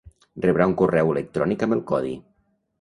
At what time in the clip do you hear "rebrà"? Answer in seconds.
0.45-0.67